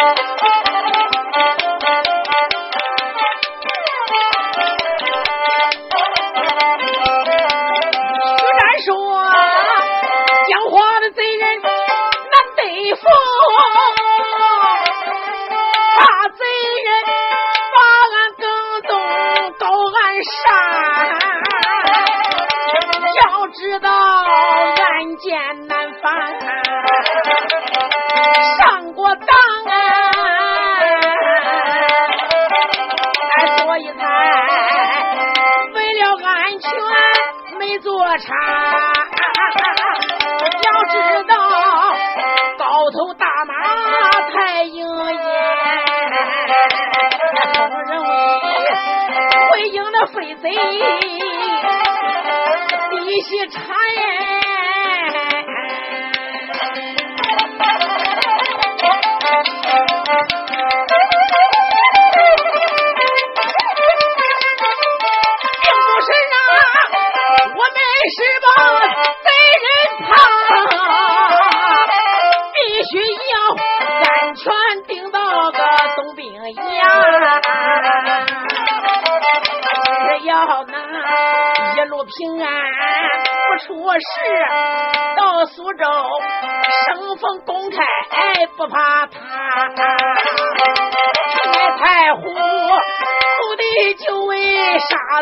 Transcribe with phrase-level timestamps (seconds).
[0.00, 0.29] Thank you.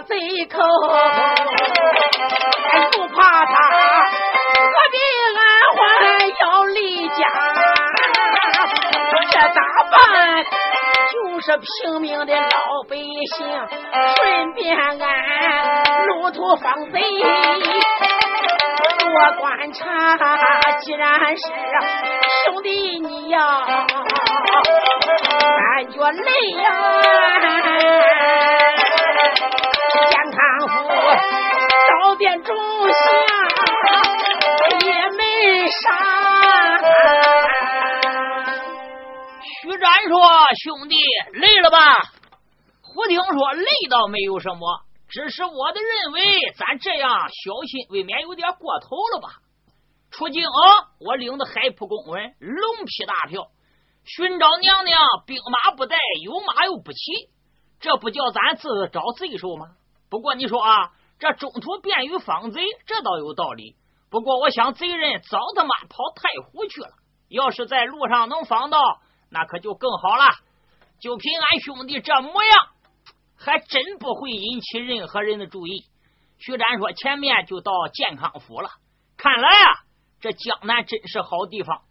[0.09, 0.15] 贼
[0.47, 0.57] 寇，
[2.93, 3.53] 不怕他
[4.55, 4.97] 何必
[5.37, 5.39] 安
[5.77, 5.79] 欢
[6.41, 6.77] 要离
[7.09, 7.15] 家？
[9.31, 9.95] 这咋办？
[11.13, 11.67] 就是平
[12.01, 12.49] 民的老
[12.89, 12.97] 百
[13.37, 13.37] 姓，
[14.17, 14.99] 顺便俺
[16.07, 16.97] 路途方贼。
[19.11, 19.85] 我观察，
[20.81, 21.05] 既然
[21.37, 21.43] 是
[22.47, 23.39] 兄弟，你要
[25.57, 26.31] 感觉累
[26.63, 26.67] 呀，
[29.19, 30.75] 健康府
[31.89, 32.57] 早点种
[32.93, 32.97] 下，
[34.87, 35.81] 也没啥。
[39.63, 40.21] 徐展说
[40.63, 40.97] ：“兄弟，
[41.33, 41.99] 累了吧？
[42.83, 49.29] 胡听说累倒没有什么，只是我的认为，咱这样小心未免有点过头了吧？
[50.13, 50.45] 出京，
[51.01, 53.49] 我领的海浦公文，龙批大票，
[54.05, 56.99] 寻找娘娘，兵马不带，有马又不骑，
[57.81, 59.77] 这不叫咱自找罪受吗？
[60.11, 63.77] 不过你说啊，这中途便于防贼，这倒有道理。
[64.11, 66.91] 不过我想，贼人早他妈跑太湖去了，
[67.29, 68.79] 要是在路上能防到。”
[69.31, 70.25] 那可就更好了，
[71.01, 72.69] 就凭俺兄弟这模样，
[73.37, 75.85] 还真不会引起任何人的注意。
[76.39, 78.71] 徐展说：“前面就到健康府了，
[79.19, 79.85] 看来啊，
[80.23, 81.83] 这江南真是好地方。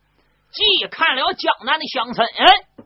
[0.50, 2.28] 既看了江南的乡村，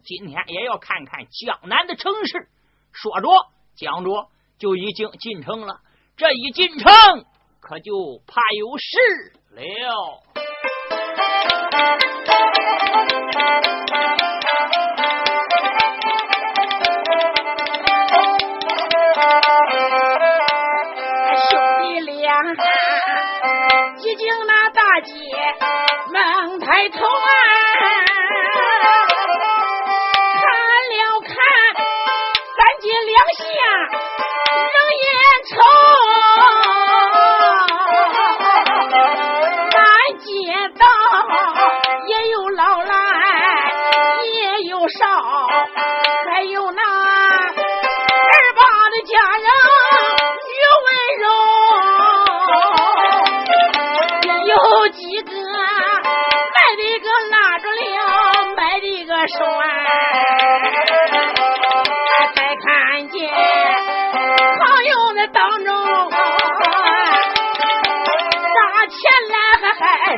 [0.03, 2.49] 今天也要看看江南的城市。”
[2.93, 3.27] 说着
[3.75, 4.29] 讲着，
[4.59, 5.79] 就已经进城了。
[6.17, 6.91] 这一进城，
[7.59, 9.61] 可就怕有事了。
[24.03, 25.13] 已经那大姐
[26.11, 27.60] 猛抬头啊
[33.33, 33.43] 下，
[34.73, 35.07] 冷眼
[35.47, 35.90] 瞅。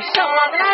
[0.00, 0.73] 来。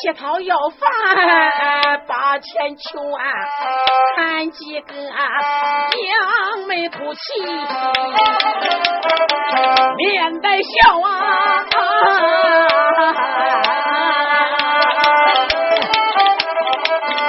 [0.00, 0.86] 乞讨要饭，
[2.06, 3.22] 把钱求啊！
[4.16, 5.18] 看几个啊
[5.90, 7.18] 扬眉吐气，
[9.96, 11.10] 面带笑啊！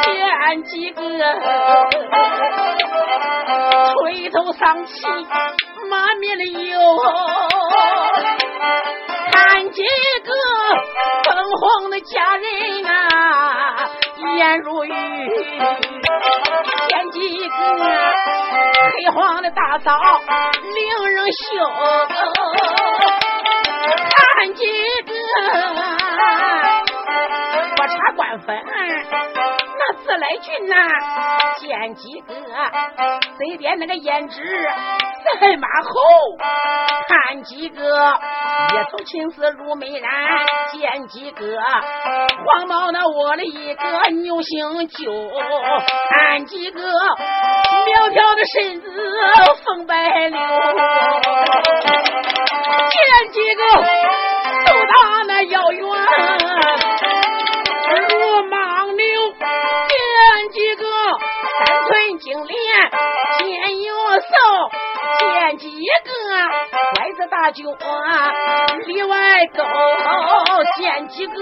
[0.03, 1.01] 见几个
[3.93, 5.07] 垂头丧气，
[5.89, 6.79] 满面的忧。
[9.31, 9.83] 看几
[11.39, 13.89] 个疯狂的佳人啊，
[14.35, 14.91] 颜如玉；
[16.89, 17.55] 见几个
[18.91, 19.97] 黑黄的大嫂，
[20.75, 21.39] 令人羞。
[24.35, 24.65] 看几
[25.05, 25.13] 个
[27.75, 28.61] 不差官粉。
[29.79, 30.75] 那自来俊呐，
[31.57, 32.33] 见几个
[33.37, 34.41] 嘴边那个胭脂
[35.39, 35.89] 赛马猴，
[37.07, 38.19] 看几个
[38.67, 40.03] 一头青丝如美髯，
[40.71, 41.45] 见几个
[42.45, 45.11] 黄毛那窝了一个牛星九，
[46.11, 48.91] 俺几个苗条的身子
[49.65, 49.95] 风摆
[50.27, 50.39] 柳，
[52.89, 53.61] 见几个
[54.65, 54.93] 都打
[55.27, 55.85] 那腰圆。
[67.29, 67.65] 拐子大军
[68.87, 69.63] 里外勾，
[70.77, 71.33] 见几个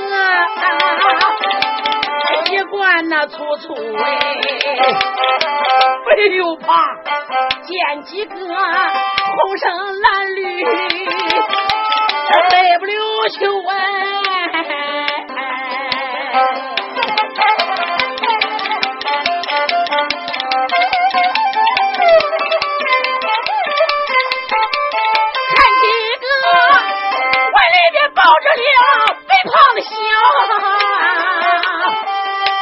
[2.52, 3.80] 一贯那粗粗哎，
[6.06, 6.74] 没有怕，
[7.64, 10.66] 见几个红绳蓝绿，
[12.50, 13.76] 飞不溜秋哎。
[28.28, 28.62] 抱着了
[29.26, 29.88] 肥胖的小，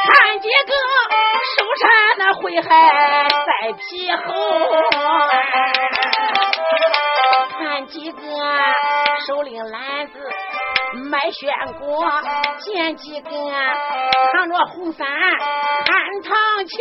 [0.06, 0.70] 看几个
[1.56, 1.84] 手缠
[2.18, 2.64] 那灰海
[3.28, 3.82] 在皮
[4.12, 4.22] 后，
[7.58, 8.16] 看几个
[9.26, 10.12] 手拎篮子。
[11.10, 12.08] 卖鲜果，
[12.60, 13.30] 见几个
[14.32, 15.06] 扛着红伞
[15.84, 16.32] 看苍
[16.64, 16.74] 穹，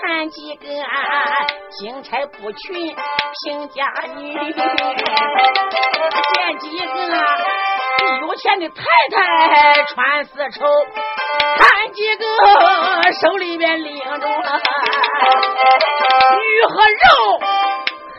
[0.00, 0.64] 看几个
[1.78, 2.96] 精彩不群
[3.44, 3.84] 平家
[4.16, 4.32] 女，
[6.32, 6.94] 见几个
[8.20, 10.66] 有钱的太太穿丝绸。
[11.58, 12.24] 看几个
[13.20, 14.08] 手里边拎着
[16.38, 17.40] 鱼和肉，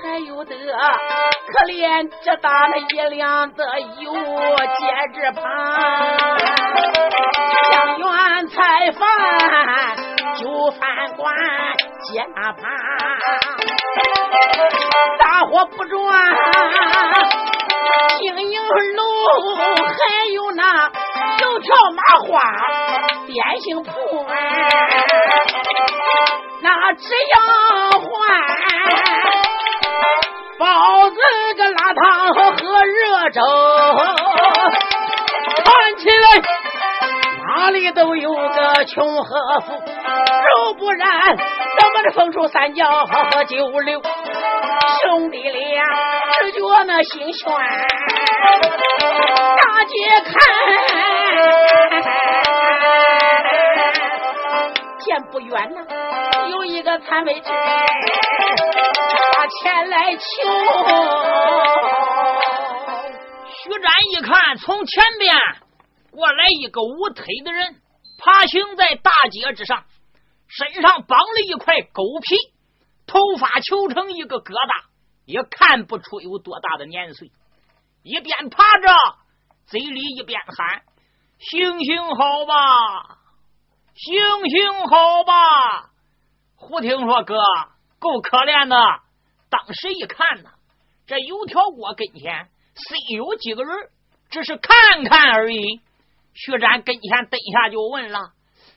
[0.04, 4.86] 还有的可怜这打那一两的油接
[5.20, 5.42] 着旁，
[7.72, 9.02] 香园菜饭
[10.36, 10.82] 酒饭
[11.18, 11.34] 馆
[12.04, 12.62] 接那旁，
[15.20, 16.00] 大火不转
[18.18, 18.62] 青营
[18.96, 19.02] 楼，
[19.56, 19.92] 还
[20.34, 20.62] 有那
[21.42, 22.32] 油条麻花。
[23.26, 23.92] 点心铺，
[26.62, 27.36] 那只要
[28.00, 28.06] 换
[30.60, 31.16] 包子、
[31.56, 33.42] 个辣汤和热粥，
[35.66, 36.26] 看起来
[37.64, 44.02] 哪里都有个穷和富，若不然怎么的风出三教和九流，
[45.02, 45.82] 兄弟俩
[46.42, 47.56] 只觉那心酸，
[49.56, 49.96] 大姐
[50.26, 50.34] 看。
[55.00, 55.86] 见不远呐，
[56.50, 60.22] 有一个参位之，他前来求。
[63.48, 65.34] 徐展一看，从前边
[66.14, 67.82] 过来一个无腿的人，
[68.20, 69.86] 爬行在大街之上，
[70.48, 72.36] 身上绑了一块狗皮，
[73.08, 74.86] 头发揪成一个疙瘩，
[75.26, 77.32] 也看不出有多大的年岁。
[78.04, 78.90] 一边爬着，
[79.66, 80.84] 嘴里一边喊
[81.40, 83.18] ：“行行好吧。”
[83.96, 84.16] 行
[84.50, 85.92] 行好吧，
[86.56, 87.36] 胡听说哥
[88.00, 88.76] 够可怜的。
[89.50, 90.50] 当时一看呢，
[91.06, 93.90] 这油条锅跟前虽有几个人，
[94.32, 95.80] 只是看看而已。
[96.34, 98.20] 徐展跟前蹲下就问了：“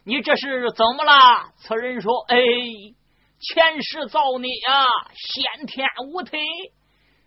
[0.05, 2.37] 你这是怎么了？”此人说：“哎，
[3.41, 6.39] 前世造孽啊，先天无腿，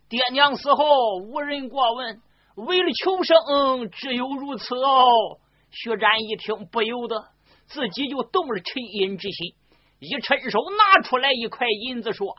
[0.08, 2.22] 爹娘死后无人过问，
[2.56, 5.40] 为了求生，只有如此哦。”
[5.72, 7.28] 徐展一听，不由得。
[7.68, 9.54] 自己就动了恻隐之心，
[10.00, 12.36] 一伸手拿出来一块银子，说：“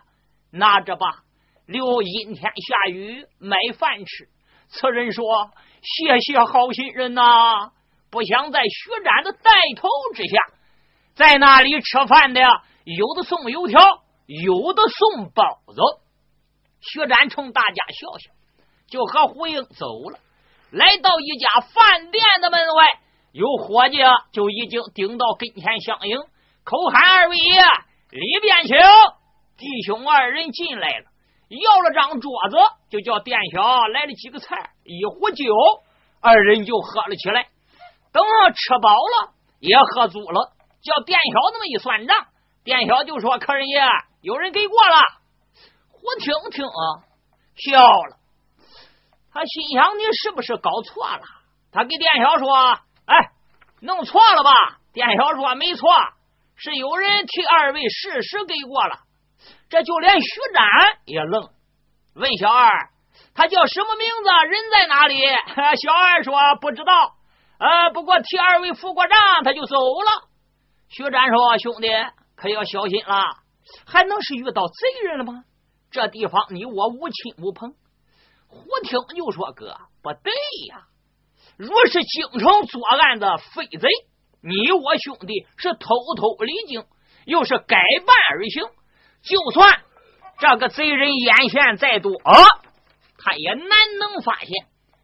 [0.51, 1.23] 拿着吧，
[1.67, 4.29] 留阴天下雨买饭吃。”
[4.67, 5.25] 此人说
[5.83, 7.71] ：“谢谢好心人呐，
[8.11, 10.39] 不想在徐展的带头之下，
[11.15, 12.41] 在那里吃饭的，
[12.85, 13.81] 有的送油条，
[14.27, 15.81] 有的送包子。”
[16.83, 18.31] 徐展冲大家笑笑，
[18.89, 20.19] 就和胡英走了，
[20.71, 22.87] 来到一家饭店的门外。
[23.33, 23.99] 有伙计
[24.33, 26.19] 就已经顶到跟前相迎，
[26.65, 27.63] 口喊二位爷
[28.11, 28.77] 里边请
[29.57, 31.05] 弟兄二人进来了，
[31.51, 32.57] 要了张桌子，
[32.89, 35.45] 就叫店小来了几个菜，一壶酒，
[36.21, 37.47] 二人就喝了起来。
[38.13, 40.53] 等我吃饱了，也喝足了，
[40.83, 42.27] 叫店小那么一算账，
[42.65, 43.81] 店小就说：“客人爷，
[44.21, 44.97] 有人给过了。”
[46.03, 47.05] 我听听啊，
[47.57, 48.17] 笑了。
[49.33, 51.23] 他心想：“你是不是搞错了？”
[51.73, 52.49] 他给店小说
[53.07, 53.31] ：“哎，
[53.81, 54.51] 弄错了吧？”
[54.93, 55.89] 店小说：“没错，
[56.57, 58.99] 是有人替二位事实给过了。”
[59.71, 60.65] 这就连徐展
[61.05, 61.49] 也愣，
[62.15, 62.89] 问小二
[63.37, 64.31] ：“他叫什么名字？
[64.49, 65.17] 人在哪里？”
[65.81, 67.15] 小二说：“不知道。”
[67.61, 70.29] 啊，不过替二位付过账，他就走了。
[70.89, 71.89] 徐展说：“兄弟，
[72.35, 73.23] 可要小心了，
[73.85, 75.45] 还能是遇到贼人了吗？
[75.91, 77.75] 这地方你我无亲无朋。”
[78.49, 80.33] 胡听就说：“哥，不对
[80.71, 80.87] 呀！
[81.59, 83.89] 若是京城作案的飞贼，
[84.43, 86.87] 你我兄弟是偷偷离京，
[87.27, 87.77] 又是改
[88.07, 88.63] 办而行，
[89.23, 89.83] 就算
[90.39, 92.33] 这个贼人眼线再多啊，
[93.19, 93.69] 他也难
[94.01, 94.49] 能发现。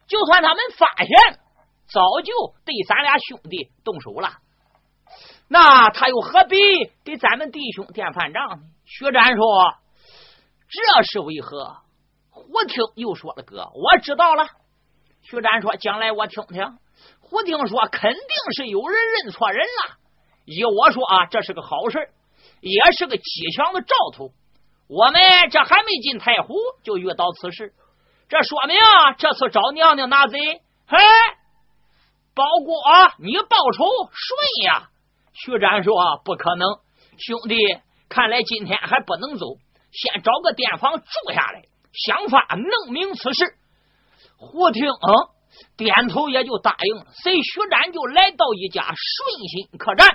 [0.07, 1.39] 就算他们发现，
[1.89, 2.33] 早就
[2.65, 4.37] 对咱俩兄弟动手了。
[5.47, 6.57] 那他又何必
[7.03, 9.73] 给咱们弟兄垫饭账呢？”徐展说
[10.69, 11.77] ：“这是为何？”
[12.29, 14.47] 胡听又说了：“哥，我知道了。”
[15.23, 16.77] 徐展说：“将来我听听。”
[17.19, 18.21] 胡听说：“肯定
[18.55, 19.97] 是有人认错人了。”
[20.45, 22.09] 依我说啊，这是个好事，
[22.61, 24.31] 也是个吉祥的兆头。
[24.87, 27.73] 我们这还没进太湖，就遇到此事，
[28.29, 30.39] 这说明啊这次找娘娘拿贼，
[30.87, 30.97] 嘿，
[32.37, 32.77] 包裹
[33.17, 34.89] 你报仇顺呀。
[35.33, 36.79] 徐展说：“不可能，
[37.17, 37.57] 兄弟，
[38.09, 39.45] 看来今天还不能走，
[39.91, 41.63] 先找个店房住下来。”
[42.05, 43.55] 想法弄明此事，
[44.37, 45.09] 胡听嗯
[45.75, 47.07] 点头也就答应了。
[47.23, 50.07] 随徐展就来到一家顺心客栈，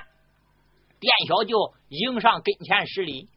[1.00, 3.28] 店小就迎上跟前施礼，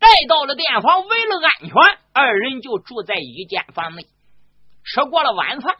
[0.00, 4.02] 带到了店房，为了安全，二人就住在一间房内。
[4.84, 5.76] 吃过了晚饭，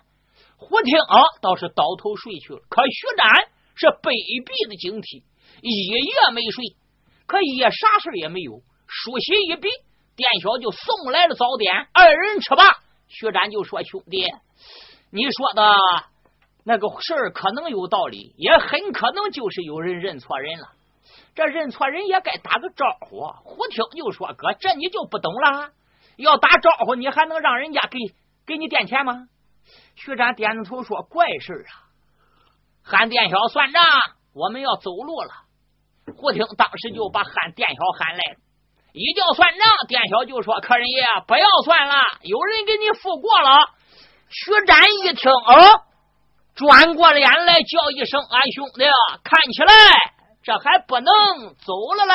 [0.68, 2.60] 胡听啊倒是倒头睡去了。
[2.68, 4.12] 可徐展是卑
[4.44, 5.22] 鄙的警惕，
[5.60, 6.76] 一夜没睡，
[7.26, 8.62] 可一夜啥事也没有。
[8.86, 9.68] 书信一毕。
[10.16, 12.62] 店小就送来了早点，二人吃罢，
[13.08, 14.24] 徐展就说：“兄弟，
[15.10, 15.76] 你说的
[16.62, 20.68] 那个事儿可能有道理，也很可能就是有人认错人了。
[21.34, 25.72] 这认错人也该打个招呼。”胡听就说：“哥，这你就不懂了。
[26.16, 27.98] 要打招呼，你还能让人家给
[28.46, 29.26] 给你垫钱吗？”
[29.96, 31.72] 徐展点着头说：“怪事啊！
[32.82, 33.82] 喊店小算账，
[34.34, 35.30] 我们要走路了。”
[36.16, 38.36] 胡听当时就把喊店小喊来。
[38.92, 43.70] 一叫算账，店小就说：“客人爷，不要算了，有人给你付过了。”
[44.28, 45.82] 徐展一听，哦，
[46.54, 48.84] 转过脸来叫一声：“俺兄弟，
[49.22, 49.74] 看起来
[50.42, 51.12] 这还不能
[51.64, 52.14] 走了嘞。”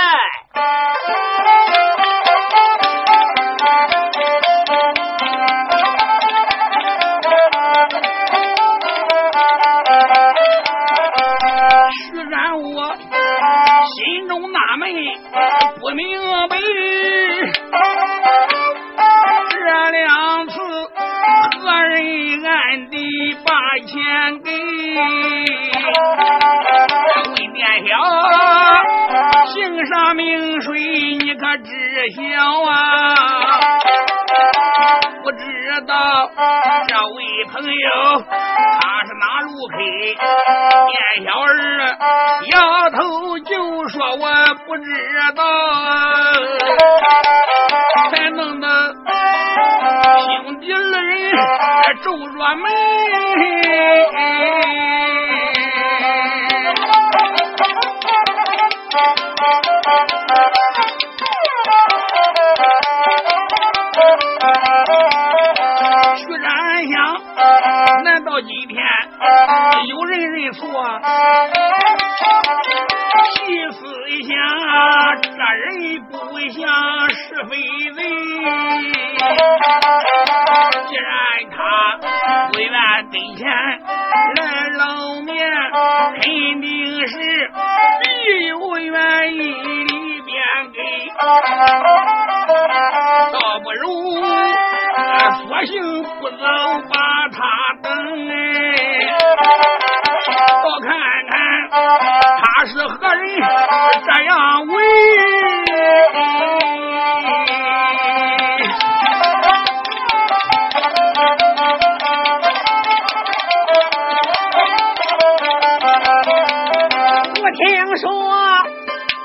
[117.60, 118.08] 听说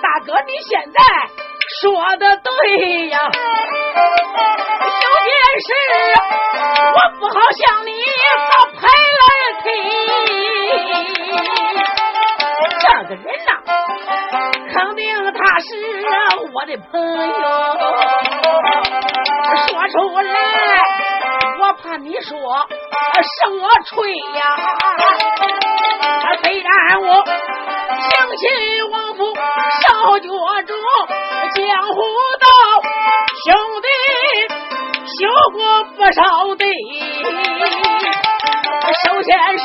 [0.02, 0.98] 大哥，你现在
[1.80, 3.16] 说的对呀，
[5.02, 5.68] 有件事
[6.94, 7.90] 我不好向你
[8.50, 8.76] 把牌
[9.20, 9.22] 来
[9.62, 9.64] 推。
[12.80, 13.50] 这个人呐，
[14.72, 15.66] 肯定他是
[16.52, 17.32] 我的朋友。
[19.68, 20.34] 说出来，
[21.60, 22.32] 我怕你说
[23.22, 23.28] 是
[23.60, 24.40] 我吹呀。
[26.42, 26.68] 虽然
[27.00, 28.42] 我相信
[28.90, 30.28] 王府少脚
[30.66, 30.76] 中
[31.54, 31.96] 江湖
[32.40, 32.46] 道，
[33.44, 33.46] 兄
[33.80, 33.86] 弟
[35.06, 35.16] 修
[35.52, 35.58] 过
[35.96, 36.20] 不少
[36.56, 36.62] 的。
[39.04, 39.64] 首先是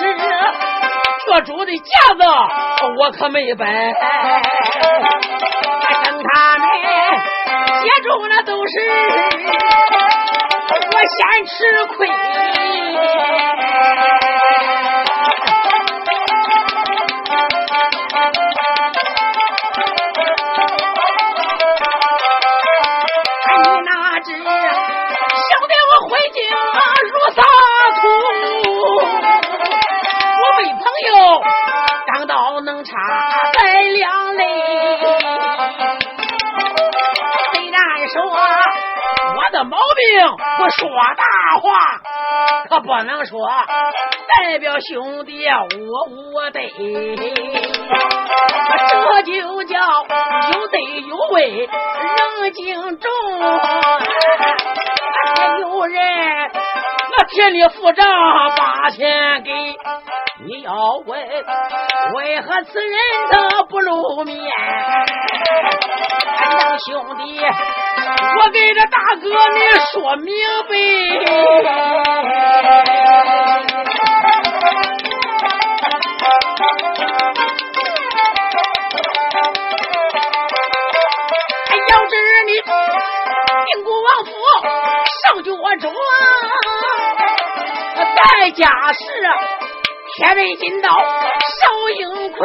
[1.27, 1.83] 这主的架
[2.15, 2.21] 子，
[2.99, 3.65] 我可没摆。
[6.03, 6.65] 等他们
[7.81, 8.73] 接住那都是
[10.91, 11.49] 我先吃
[11.95, 11.97] 亏。
[23.51, 26.37] 你哪知小弟我回京
[27.09, 27.37] 如撒
[28.01, 28.03] 土，
[30.35, 31.09] 我为朋友
[32.07, 32.91] 钢刀能插
[33.53, 34.41] 在两肋。
[37.53, 37.77] 虽然
[38.13, 38.15] 说
[39.35, 40.03] 我的毛病
[40.57, 41.23] 不说大
[41.61, 41.67] 话，
[42.69, 43.39] 可不能说
[44.37, 46.71] 代表兄弟我无对。
[48.89, 49.75] 这就叫
[50.51, 53.09] 有德有位，人敬重。
[55.35, 55.97] 还有人
[57.11, 58.05] 那田里付账
[58.55, 59.51] 把钱给，
[60.45, 60.71] 你要
[61.05, 61.19] 问
[62.15, 62.97] 为何此人
[63.31, 64.37] 他不露面？
[66.85, 69.59] 兄弟，我给这大哥你
[69.91, 70.33] 说明
[70.69, 70.71] 白。
[81.89, 82.13] 要知
[82.45, 82.51] 你
[83.65, 84.31] 定国王府
[85.21, 85.47] 上脚
[85.79, 85.91] 中，
[88.15, 88.63] 在家
[88.93, 88.97] 时
[90.15, 90.95] 天为金刀少
[91.97, 92.39] 应亏，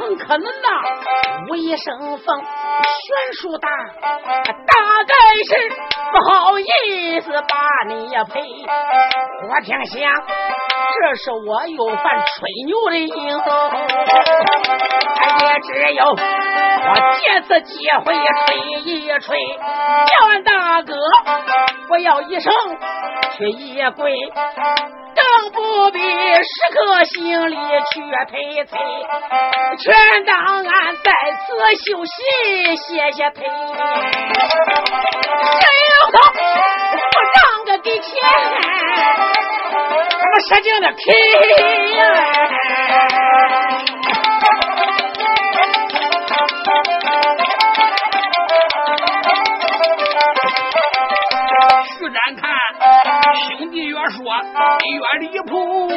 [0.00, 0.68] 很可能呐，
[1.48, 5.14] 武艺生风悬殊大，大概
[5.46, 5.50] 是
[6.12, 8.40] 不好意思把你呀赔。
[8.40, 10.00] 我听想，
[11.00, 13.08] 这是我有犯吹牛的因，
[15.40, 20.94] 也只有我借此机会吹一吹，叫俺大哥
[21.88, 22.52] 不要一声
[23.36, 24.12] 去一跪，
[25.34, 28.78] 更不必时刻心里去陪催，
[29.78, 29.92] 全
[30.24, 31.46] 当俺在此
[31.84, 32.12] 休息
[32.76, 33.44] 歇歇腿。
[35.50, 36.16] 谁有口
[37.10, 38.06] 不让个给钱，
[40.30, 41.02] 我使劲的踢
[41.96, 42.00] 呀！
[53.34, 54.24] 兄弟越说
[54.90, 55.88] 越离谱，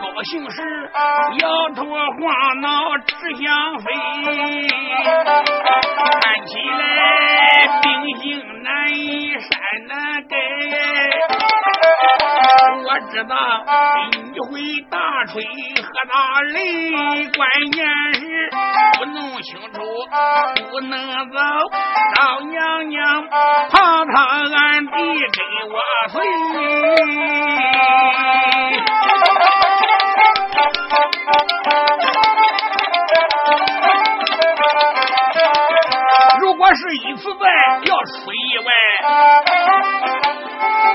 [0.00, 0.90] 高兴时
[1.38, 3.86] 摇头晃脑直想飞，
[5.04, 6.82] 看起来
[7.82, 8.22] 兵行
[8.62, 8.98] 难移
[9.38, 9.48] 山
[9.88, 9.92] 难
[10.28, 10.36] 改。
[12.82, 13.34] 我知道
[14.32, 14.50] 你会
[14.90, 15.42] 大吹
[15.82, 16.58] 和大雷，
[17.36, 17.40] 关
[17.72, 17.78] 键
[18.14, 18.20] 是
[18.98, 19.78] 不弄清楚，
[20.70, 20.92] 不能
[21.30, 21.38] 走
[22.16, 23.28] 到娘娘
[23.70, 23.79] 堂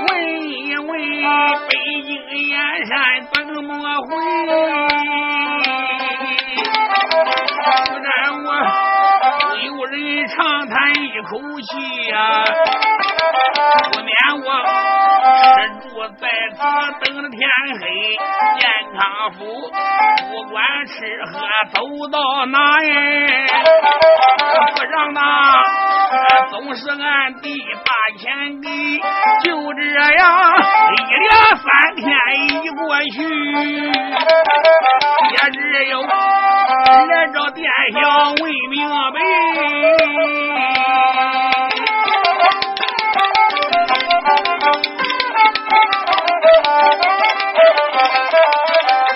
[0.07, 0.09] 问
[0.47, 0.89] 一问
[1.67, 1.71] 北
[2.03, 2.09] 京
[2.49, 2.53] 燕
[2.85, 2.93] 山
[3.31, 4.09] 怎么回？
[7.85, 8.09] 不然
[8.43, 8.47] 我
[9.63, 9.93] 有人
[10.27, 10.35] 长
[10.67, 11.71] 叹一口气
[12.11, 12.15] 呀、
[13.91, 14.09] 不免
[14.43, 14.47] 我
[15.41, 15.43] 吃
[15.81, 15.83] 住
[16.17, 16.57] 在此
[17.01, 17.39] 等着天
[17.81, 17.83] 黑，
[18.59, 18.63] 健
[18.93, 18.99] 康
[19.33, 19.37] 府
[20.29, 20.93] 不管吃
[21.25, 21.33] 喝
[21.73, 21.75] 走
[22.11, 22.15] 到
[22.45, 22.87] 哪哎，
[24.75, 25.19] 不让那
[26.51, 27.45] 总是暗地
[28.15, 28.69] 把钱给，
[29.43, 30.23] 就这样
[30.93, 32.07] 一连三天
[32.63, 32.79] 一过
[33.13, 33.17] 去，
[35.31, 37.99] 也只有来找店小
[38.41, 39.19] 问明白。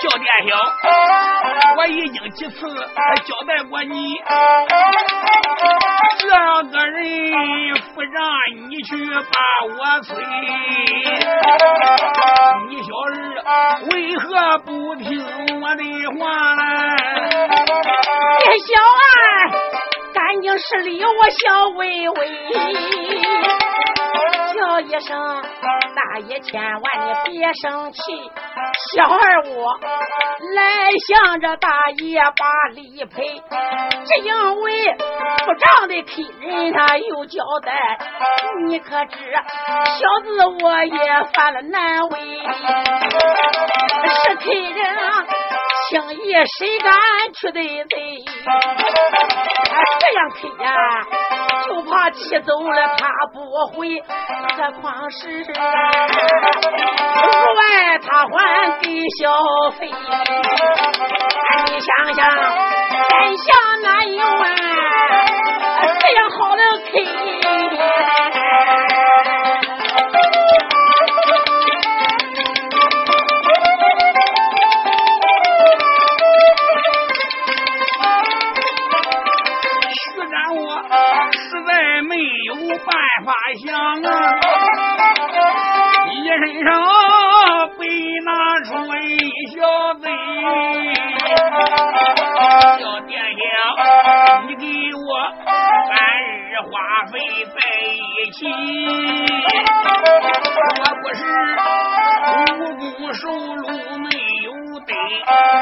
[0.02, 0.50] 叫店小，
[1.80, 4.20] 我已经几次交代过你，
[6.18, 8.12] 这个人不让
[8.68, 10.08] 你去把我催，
[12.68, 13.08] 你小儿
[13.92, 15.24] 为何不听
[15.62, 15.82] 我的
[16.18, 16.62] 话呢？
[18.42, 18.68] 别小
[19.00, 19.08] 二，
[20.12, 22.18] 赶紧施礼，我小微微。
[24.52, 25.16] 叫一声
[26.10, 28.00] 大爷，千万你别生气。
[28.92, 29.78] 小二我
[30.56, 33.40] 来向着大爷把礼赔，
[34.04, 34.96] 只因为
[35.46, 37.96] 不仗的客人他有交代，
[38.66, 42.18] 你可知小子我也犯了难为，
[44.02, 44.82] 是客人
[45.90, 46.92] 轻易谁敢
[47.34, 48.24] 去得罪？
[49.64, 50.72] 他这样推呀，
[51.66, 54.02] 就怕气走了他不回。
[54.56, 55.52] 何况是屋
[57.56, 58.30] 外他还
[58.80, 58.84] 给
[59.18, 59.20] 小
[59.78, 59.90] 费，
[61.66, 62.18] 你想想，
[63.08, 63.48] 天下
[63.82, 64.44] 哪有啊
[65.98, 67.39] 这样好的客？
[96.62, 96.70] 花
[97.10, 97.56] 费在
[98.22, 98.38] 一起，
[100.76, 101.20] 我不是
[102.52, 103.22] 无功受
[103.56, 103.64] 禄
[103.98, 104.06] 没
[104.44, 104.48] 有
[104.80, 104.88] 得，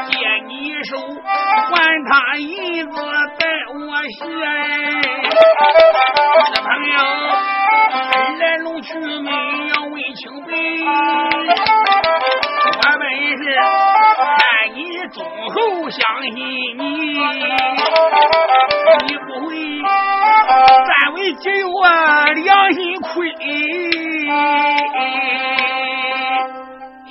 [0.09, 0.11] 借
[0.47, 0.51] 你
[0.83, 0.91] 手
[1.71, 1.73] 还
[2.09, 2.45] 他银
[2.89, 2.95] 子
[3.37, 3.41] 在
[3.73, 3.77] 我
[4.09, 4.19] 鞋。
[6.53, 6.97] 小朋友，
[8.39, 8.87] 来龙去
[9.21, 9.27] 脉
[9.73, 10.51] 要问清白。
[12.81, 13.03] 我们
[13.37, 13.43] 是
[14.39, 14.39] 看
[14.73, 16.31] 你忠厚，相信
[16.77, 16.81] 你，
[19.05, 19.51] 你不会
[20.87, 23.35] 占为己有啊，良心亏。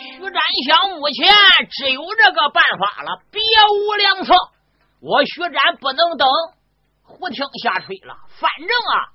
[0.00, 1.28] 徐占想，目前
[1.70, 4.32] 只有这个办法了，别无良策。
[5.02, 6.26] 我徐展不能等。
[7.02, 9.12] 胡听下吹了，反正啊，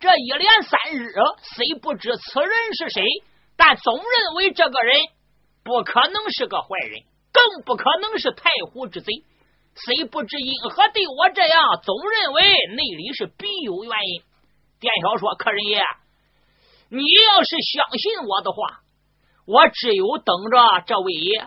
[0.00, 3.04] 这一连三日，虽不知此人是谁，
[3.58, 4.04] 但总认
[4.36, 4.98] 为这个人
[5.62, 9.12] 不可能是个坏人，更不可能是太湖之贼。
[9.74, 12.42] 虽不知因何对我这样，总认为
[12.76, 14.22] 内里是必有原因。
[14.80, 15.80] 店小说：“客人爷，
[16.88, 18.80] 你要是相信我的话，
[19.46, 21.38] 我只有等着这位爷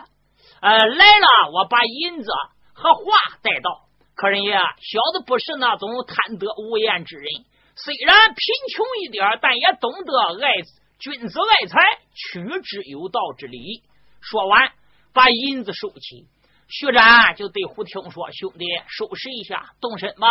[0.60, 2.30] 呃来了，我把银子
[2.72, 3.02] 和话
[3.42, 3.84] 带到。”
[4.16, 7.26] 客人爷，小子不是那种贪得无厌之人，
[7.74, 8.36] 虽然贫
[8.74, 10.52] 穷一点，但也懂得爱
[11.00, 11.76] 君子爱财，
[12.14, 13.82] 取之有道之理。
[14.30, 14.72] 说完，
[15.12, 16.28] 把银子收起。
[16.68, 20.26] 徐展就对胡听说：“兄弟，收拾一下，动身吧。”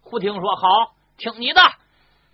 [0.00, 0.66] 胡听说：“好，
[1.18, 1.60] 听你的。”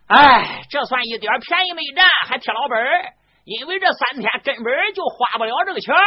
[0.06, 3.12] 哎，这算一点便宜没占，还贴老本儿，
[3.44, 6.00] 因为这三天根本就花不了这个钱儿。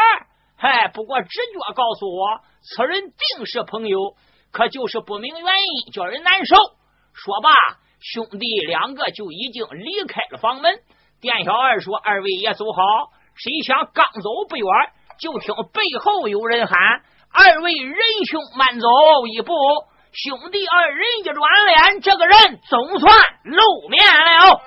[0.56, 4.16] 嗨，不过直觉告诉我，此人定是朋友。
[4.52, 6.56] 可就是不明原因，叫人难受。
[7.13, 7.52] 说罢，
[8.00, 10.80] 兄弟两个就已经离开了房门。
[11.20, 14.65] 店小二说：“二位也走好。”谁想刚走不远，
[15.19, 16.78] 就听背后有人喊
[17.34, 18.88] ：“二位仁兄，慢走
[19.28, 19.54] 一步！”
[20.13, 24.62] 兄弟二人一转脸，这个人总算露面了。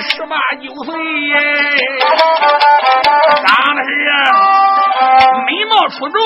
[0.00, 0.94] 十八九岁，
[3.42, 3.88] 长得是
[5.46, 6.16] 美貌出众，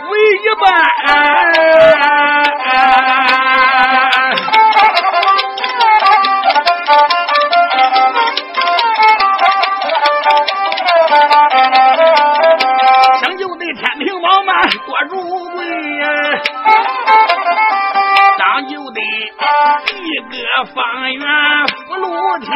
[0.00, 0.18] 不一
[0.60, 0.62] 般。
[13.20, 14.50] 想就得天平饱满，
[15.08, 15.58] 多富贵
[15.98, 16.04] 呀！
[18.38, 19.00] 长就得
[20.02, 20.32] 一个
[20.74, 20.80] 方
[21.12, 21.20] 圆，
[21.86, 22.04] 福禄
[22.40, 22.50] 天。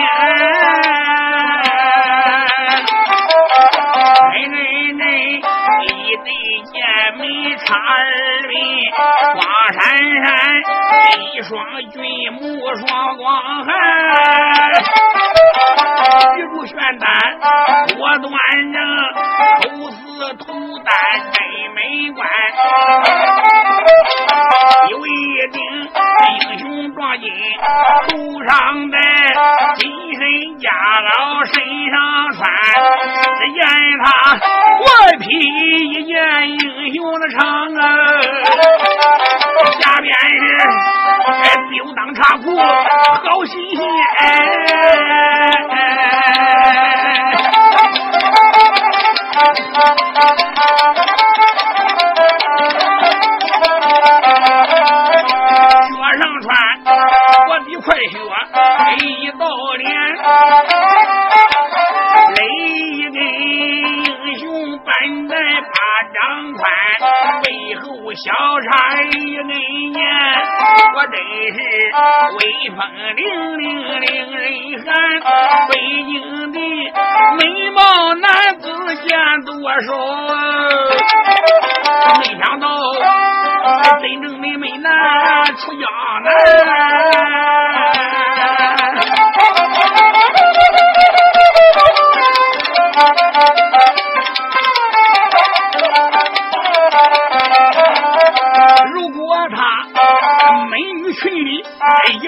[7.88, 7.90] 二
[8.48, 8.52] 位，
[9.34, 9.38] 花
[9.72, 9.78] 闪
[10.24, 10.28] 闪，
[11.32, 11.54] 一双
[11.92, 11.94] 俊
[12.32, 12.40] 目
[12.74, 13.24] 双光
[13.64, 13.68] 寒，
[16.36, 17.06] 玉柱玄丹
[17.96, 18.26] 我端
[18.72, 18.76] 正，
[19.60, 20.44] 口似吐
[20.80, 20.88] 丹
[21.32, 21.36] 真
[21.74, 21.78] 美
[22.10, 22.26] 观，
[72.66, 72.78] 威风
[73.14, 73.65] 凛凛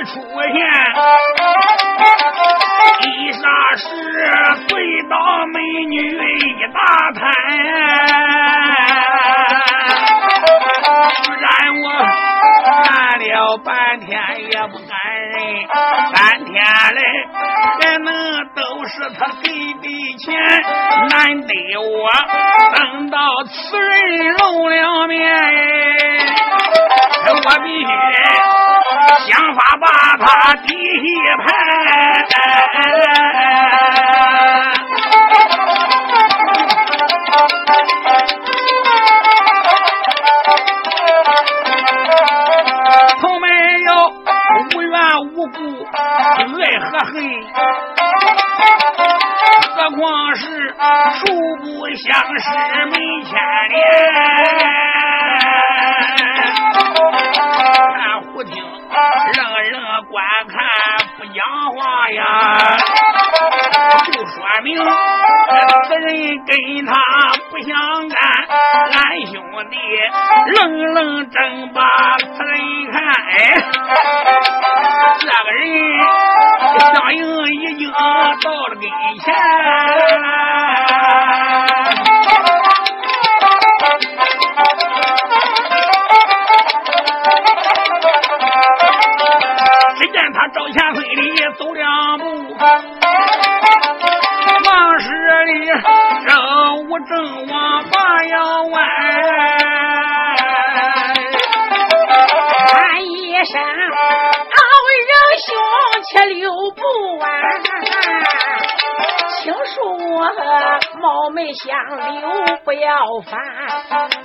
[0.09, 0.21] 出
[0.55, 0.68] 现，
[97.07, 98.85] 正午正往八窑弯，
[102.67, 104.59] 喊一声好
[104.99, 105.11] 人
[105.47, 105.49] 雄，
[106.11, 106.83] 且留不
[107.19, 107.31] 完。
[109.41, 110.27] 听说我
[111.01, 112.21] 貌美相留，
[112.65, 113.39] 不要烦。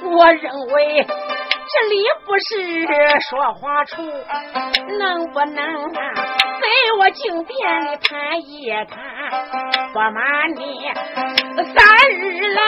[0.02, 1.06] 我认为。
[1.76, 2.52] 这里不是
[3.32, 4.04] 说话处，
[5.00, 6.00] 能不能在
[7.00, 9.00] 我镜边里谈一谈？
[9.92, 10.92] 不瞒你，
[11.56, 12.22] 三日
[12.54, 12.62] 来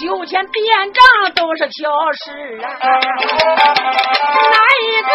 [0.00, 1.02] 酒钱店账
[1.34, 1.90] 都是小
[2.24, 2.30] 事
[2.62, 2.66] 啊，
[4.52, 5.10] 哪一个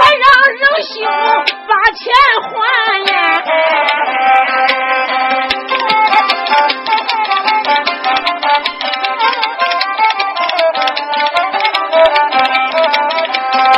[0.00, 0.24] 还让
[0.58, 0.90] 仁兄
[1.68, 2.02] 把钱
[2.42, 2.50] 还
[3.12, 3.14] 呀？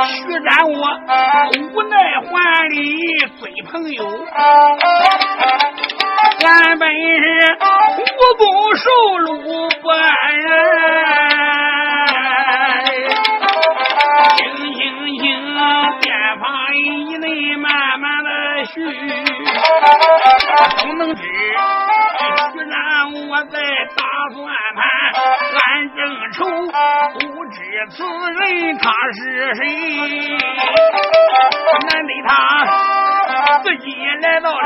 [0.06, 0.74] 徐然我
[1.74, 2.76] 无奈还礼
[3.38, 4.04] 嘴朋友，
[8.92, 9.28] 受禄
[9.80, 9.94] 不安
[14.36, 14.38] 轻
[14.74, 14.80] 轻
[15.18, 15.24] 轻，
[16.00, 16.06] 电
[16.38, 16.42] 话
[16.74, 16.76] 以
[17.16, 18.28] 内慢慢的
[18.66, 18.74] 续，
[20.78, 21.22] 都能知。
[22.52, 22.76] 虽然
[23.28, 23.56] 我在
[23.96, 24.00] 打
[24.34, 24.36] 算
[24.76, 24.80] 盘，
[25.64, 25.98] 俺正
[26.32, 26.38] 愁
[27.14, 27.56] 不知
[27.88, 28.40] 此人
[28.76, 29.20] 他是
[29.54, 29.60] 谁。
[31.88, 32.30] 难得他
[33.60, 33.84] 自己
[34.20, 34.60] 来到了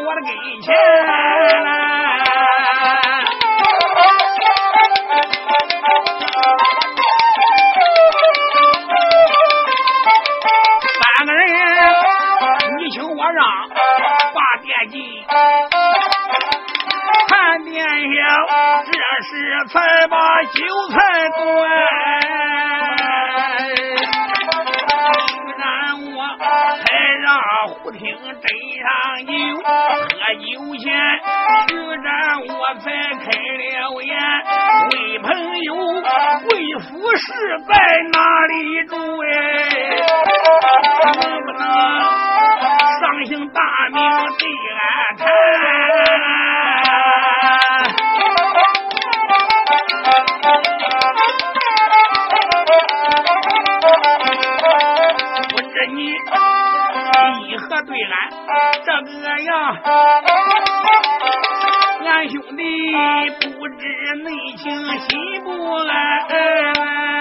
[0.00, 0.30] 我的跟
[0.62, 0.66] 前，
[15.28, 17.68] 人，你请我让把电进。
[17.68, 18.16] 年小，
[18.84, 18.90] 这
[19.24, 19.30] 时
[19.68, 19.74] 才
[20.08, 20.56] 把酒
[20.90, 20.96] 菜
[21.36, 21.38] 端。
[24.88, 25.62] 虽然
[26.14, 26.86] 我才
[27.22, 27.26] 让
[27.68, 28.44] 胡听斟
[28.82, 28.86] 上
[29.26, 29.30] 酒，
[29.64, 29.66] 喝
[30.38, 30.46] 酒
[30.78, 30.86] 前
[31.68, 31.70] 徐
[32.02, 32.06] 然
[32.46, 32.86] 我才
[33.18, 33.26] 开
[33.58, 33.68] 了
[34.02, 34.10] 眼，
[34.90, 35.26] 为朋
[35.62, 35.68] 友
[36.48, 37.26] 贵府是
[37.66, 37.70] 在
[38.12, 38.52] 哪里
[38.86, 38.92] 住？
[39.22, 39.26] 哎，
[41.04, 41.14] 能
[41.44, 41.66] 不能？
[43.52, 43.60] 大
[43.92, 43.96] 名
[44.36, 44.42] 对
[44.74, 44.82] 俺
[45.16, 45.22] 谈，
[55.48, 55.98] 不知你
[57.48, 58.14] 一何对俺
[58.84, 58.86] 这
[59.20, 59.50] 个样？
[62.04, 62.62] 俺兄弟
[63.58, 63.82] 不知
[64.24, 64.64] 内情，
[64.98, 65.08] 心
[65.44, 67.17] 不安。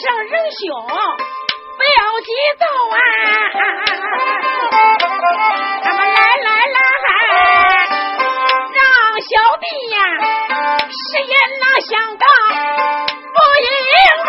[0.00, 0.64] 声仁兄，
[1.76, 2.64] 不要急躁
[2.96, 2.96] 啊！
[5.84, 7.08] 咱们来来来，
[8.72, 8.80] 让
[9.20, 9.98] 小弟呀，
[10.88, 12.24] 实也哪想到
[13.34, 13.68] 不隐
[14.24, 14.28] 瞒，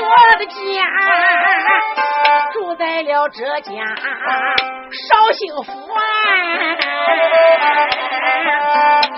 [0.00, 0.02] 我
[0.38, 0.56] 的家
[2.54, 3.70] 住在了这家
[4.90, 6.00] 绍兴府啊，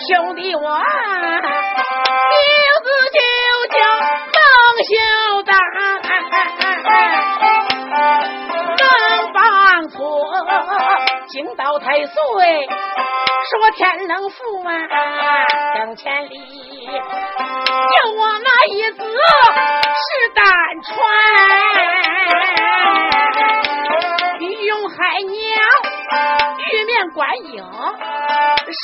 [0.09, 0.83] 兄弟我。
[11.29, 12.69] 惊到太岁，
[13.51, 14.37] 说天能福
[14.67, 14.73] 啊，
[15.75, 16.37] 等千里，
[16.87, 20.45] 有我那一子是单
[20.83, 20.93] 传，
[24.41, 25.33] 玉永海娘，
[26.73, 27.65] 玉面观音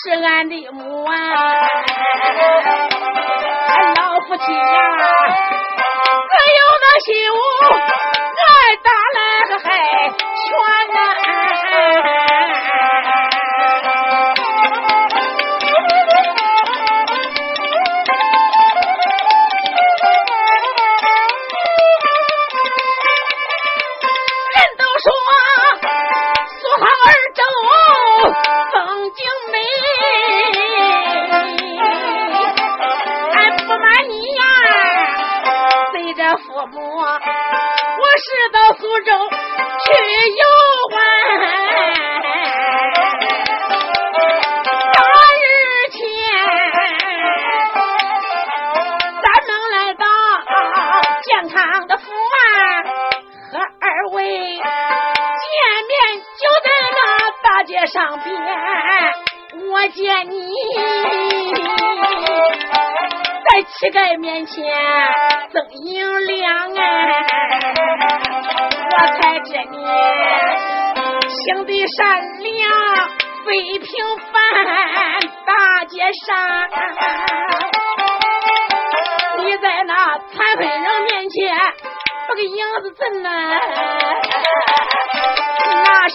[0.04, 1.12] 是俺的母啊，
[3.68, 4.62] 俺老夫妻呀。
[6.48, 7.08] 有那媳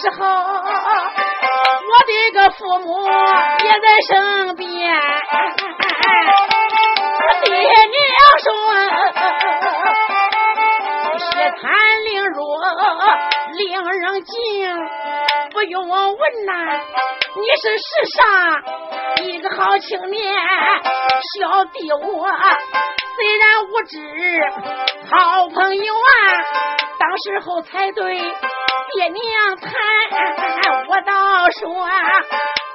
[0.04, 4.12] 时候我的个父母也在身
[4.54, 4.68] 边。
[7.42, 7.96] 爹娘
[8.42, 8.46] 说
[11.16, 11.24] ：“血
[11.58, 11.64] 滩
[12.04, 12.44] 凌弱，
[13.54, 14.34] 令人敬。
[15.52, 16.52] 不用我问呐，
[17.36, 18.20] 你是世上
[19.26, 20.34] 一个好青年。
[21.38, 22.28] 小弟我
[23.16, 23.96] 虽然无知，
[25.10, 25.96] 好朋友啊，
[26.98, 28.20] 当时候才对
[28.94, 29.70] 爹娘谈。
[30.88, 31.84] 我倒说，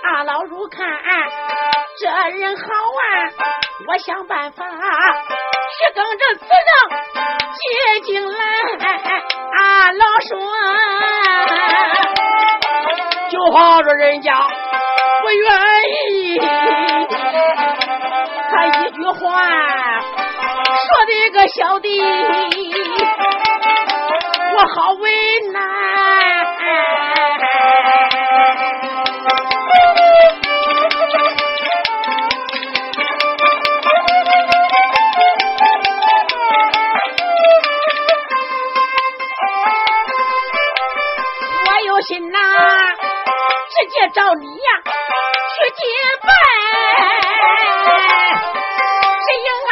[0.03, 0.85] 大老如看
[1.97, 3.03] 这人好啊。”
[3.87, 4.71] 我想办法去
[5.95, 6.71] 跟这此人
[7.55, 8.37] 接进来。
[9.57, 10.37] 啊，老说，
[13.31, 14.33] 就怕这人家
[15.21, 15.47] 不愿
[16.11, 16.37] 意。
[18.51, 19.17] 他一句话
[20.75, 22.03] 说的个小弟，
[24.59, 25.09] 我好为
[25.53, 25.63] 难，
[41.65, 42.37] 我有心呐，
[43.69, 44.81] 直接找你呀
[45.55, 45.81] 去结
[46.21, 46.29] 拜，
[49.23, 49.47] 只因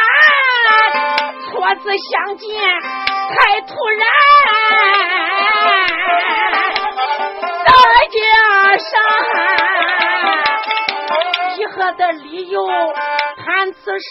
[1.44, 2.48] 错字相见
[3.36, 4.37] 太突然。
[7.64, 7.70] 再
[8.14, 8.18] 加
[8.78, 8.90] 上
[11.56, 12.66] 一何的理由
[13.44, 14.04] 谈此事，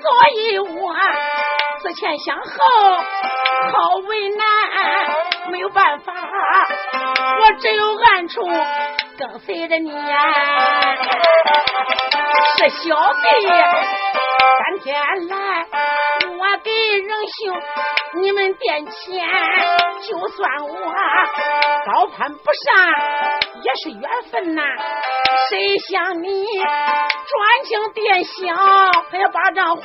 [0.00, 0.04] 所
[0.36, 0.94] 以我
[1.82, 2.42] 思前想后，
[3.72, 4.46] 好为难，
[5.50, 6.12] 没有办法，
[7.40, 8.42] 我只有暗处
[9.18, 10.96] 跟随着你呀。
[12.58, 15.34] 是小弟三天来，
[16.62, 17.60] 给仁兄
[18.20, 19.26] 你们垫钱，
[20.08, 20.92] 就算我
[21.86, 22.74] 高攀不上，
[23.62, 24.62] 也是缘分呐。
[25.50, 28.56] 谁像你专情变相，
[29.10, 29.82] 还要把账还？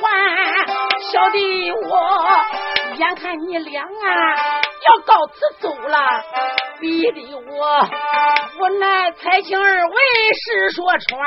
[1.12, 2.36] 小弟我
[2.96, 4.36] 眼看你俩啊
[4.86, 5.98] 要告辞走了，
[6.80, 7.88] 逼得我
[8.58, 9.96] 无奈才请二位
[10.32, 11.20] 实说穿。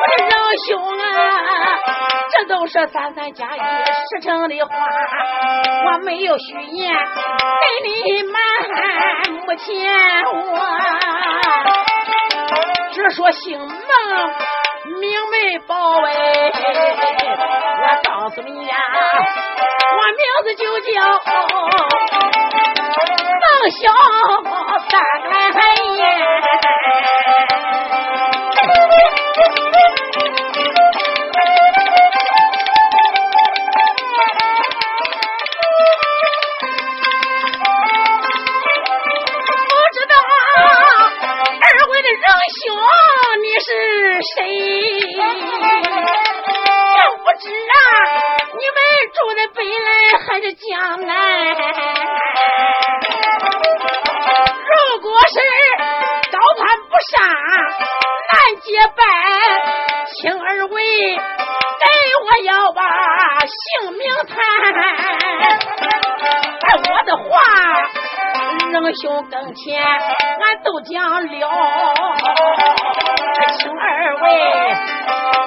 [0.00, 0.32] 我的仁
[0.66, 0.68] 兄
[0.98, 1.02] 啊，
[2.32, 4.70] 这都是三三加一实诚的话，
[5.86, 8.34] 我没有虚言，给你瞒
[9.46, 9.64] 目前
[10.24, 10.58] 我。
[12.92, 13.68] 只说姓孟，
[15.00, 16.10] 名没报哎，
[17.80, 18.74] 我告诉你呀，
[19.96, 20.90] 我名字就叫
[22.90, 23.82] 孟小
[25.52, 25.54] 三
[25.96, 26.00] 爷。
[44.20, 44.36] 谁
[45.00, 45.18] 真
[47.24, 47.74] 不知啊？
[48.52, 48.78] 你们
[49.14, 49.88] 住在北来
[50.26, 50.66] 还是江
[51.06, 51.10] 南？
[58.70, 59.02] 结拜，
[60.06, 60.76] 请二位
[61.16, 61.18] 给
[62.22, 62.80] 我要把
[63.40, 64.36] 姓名谈。
[66.78, 67.28] 我的话，
[68.70, 70.94] 仁兄跟前，俺都讲
[71.26, 71.48] 了。
[73.58, 73.82] 请二
[74.22, 74.24] 位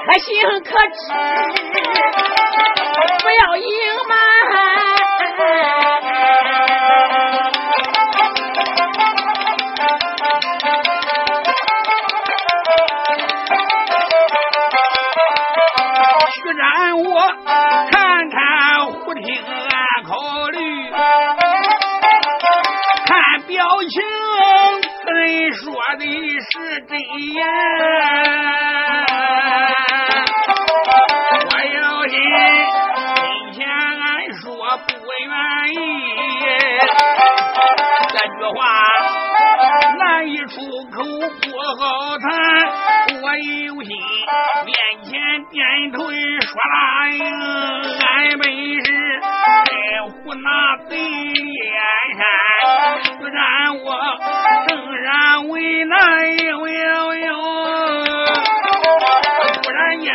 [0.06, 0.28] 可行
[0.66, 1.00] 可知，
[3.24, 3.66] 不要隐
[4.10, 4.12] 瞒。
[25.96, 26.52] 的是
[26.88, 26.91] 真
[27.34, 27.46] 言，
[31.46, 31.78] 我要
[32.08, 32.16] 信，
[33.16, 33.24] 今
[33.54, 34.02] 天俺
[34.41, 34.44] 说
[34.88, 34.89] 不
[35.28, 35.32] 愿
[35.74, 35.76] 意，
[38.10, 38.60] 这句话
[40.00, 40.56] 难以出
[40.91, 41.46] 口，不
[41.80, 41.84] 好
[42.18, 42.26] 谈。
[43.22, 43.89] 我有心
[44.66, 44.74] 面
[45.04, 45.12] 前
[45.52, 46.76] 点头说答
[47.12, 47.22] 应，
[48.00, 48.41] 俺本
[48.84, 48.88] 是
[49.66, 49.72] 在
[50.08, 50.46] 湖南
[50.89, 51.78] 贼燕
[52.16, 52.24] 山，
[53.20, 53.88] 不然我
[54.70, 54.84] 仍。
[55.03, 55.97] 然为难，
[56.38, 57.34] 呦呦呦！
[59.61, 60.14] 突然间，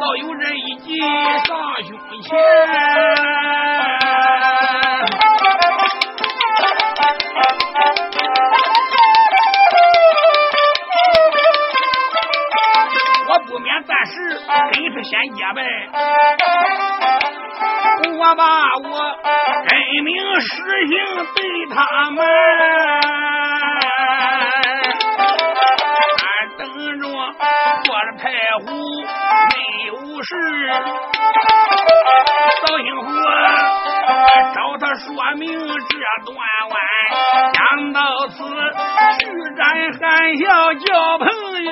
[0.00, 1.48] 倒有人一记上
[1.84, 3.39] 胸前。
[14.72, 15.58] 真是先结拜，
[18.18, 18.42] 我把
[18.84, 18.88] 我
[19.68, 19.70] 真
[20.04, 20.08] 名
[20.40, 20.46] 实
[20.88, 20.92] 姓
[21.36, 21.38] 对
[21.74, 21.76] 他
[22.10, 22.18] 们。
[26.22, 26.26] 俺
[26.58, 26.60] 等
[27.00, 27.02] 着
[27.84, 28.22] 坐了太
[28.60, 28.64] 湖
[29.50, 29.54] 没
[29.86, 29.90] 有
[30.22, 30.28] 事，
[32.66, 33.06] 扫兴虎
[34.54, 35.92] 找他说明这
[36.26, 36.28] 段
[36.70, 36.74] 弯。
[37.52, 37.58] 讲
[37.92, 37.98] 到
[38.28, 38.36] 此，
[39.18, 39.22] 居
[39.56, 39.60] 然
[39.98, 40.00] 含
[40.38, 40.44] 笑
[40.74, 41.26] 交朋
[41.64, 41.68] 友，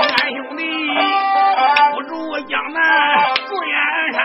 [0.00, 0.62] 俺兄弟
[1.94, 2.10] 不住
[2.48, 2.78] 江南
[3.48, 3.74] 住燕
[4.14, 4.18] 山。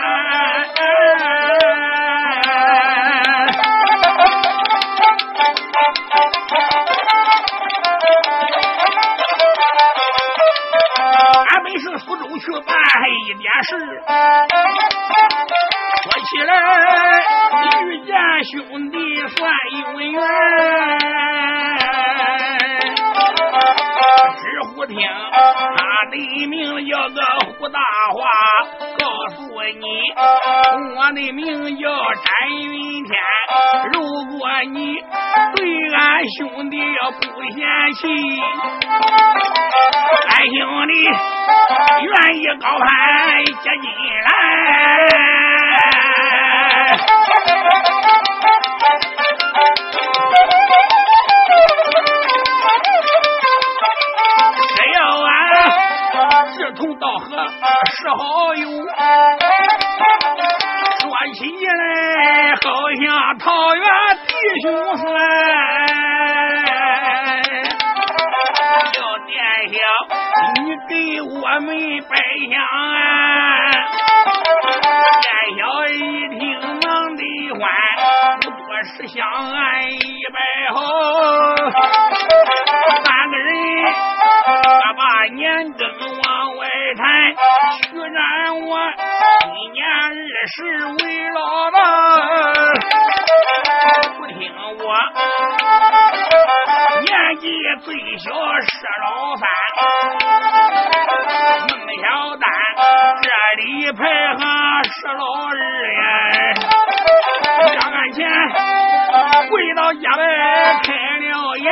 [11.48, 12.74] 俺本是苏州去办
[13.10, 13.70] 一件事，
[16.02, 16.50] 说起来
[17.84, 18.10] 遇见
[18.44, 18.54] 兄
[18.90, 18.94] 弟
[19.28, 19.36] 算
[19.82, 20.14] 有缘。
[24.38, 24.96] 知乎听
[25.76, 27.20] 他的名叫个
[27.58, 27.78] 胡大
[28.12, 28.18] 华，
[28.98, 29.04] 告
[29.34, 29.84] 诉你，
[30.96, 33.14] 我的名叫詹云天。
[33.92, 34.00] 如
[34.38, 34.76] 果你
[35.54, 35.58] 对
[35.94, 37.20] 俺兄弟要不
[37.52, 37.58] 嫌
[37.94, 38.02] 弃，
[40.28, 40.92] 俺兄弟
[42.02, 43.86] 愿意高攀接进
[44.24, 45.45] 来。
[56.66, 58.66] 志同道合是好友，
[60.98, 62.66] 说起来好
[63.00, 63.46] 像桃
[63.76, 63.84] 园
[64.26, 65.04] 弟兄帅。
[68.96, 69.30] 要殿
[69.70, 69.74] 下。
[70.64, 70.92] 你给
[71.22, 71.68] 我们
[72.08, 72.12] 拜
[72.50, 72.54] 香
[72.90, 72.98] 啊！
[75.22, 75.24] 见
[75.56, 75.94] 小一
[76.36, 76.42] 听
[76.82, 76.84] 忙
[77.16, 77.62] 得欢，
[78.40, 79.54] 不多时相安
[79.92, 79.94] 一
[80.34, 80.36] 拜
[80.74, 80.76] 好。
[83.04, 83.48] 三个人
[84.82, 85.00] 他把
[85.34, 85.80] 年羹
[86.96, 87.04] 往外抬，
[87.90, 88.18] 许然
[88.60, 88.68] 我
[89.42, 90.10] 今年二
[90.48, 91.38] 十为老
[91.70, 91.78] 大，
[94.16, 94.38] 不听
[94.78, 94.82] 我
[97.02, 97.44] 年纪
[97.84, 97.86] 最
[98.18, 98.24] 小
[98.62, 98.68] 是
[99.02, 99.04] 老
[99.36, 99.44] 三。
[101.68, 102.04] 孟小
[102.36, 102.44] 丹，
[103.22, 103.24] 这
[103.62, 103.98] 里排
[104.36, 104.40] 行
[104.84, 105.52] 是老二
[105.92, 106.00] 呀。
[107.74, 108.18] 两岸前
[109.50, 110.24] 跪到家来
[110.82, 110.88] 开
[111.18, 111.68] 了眼，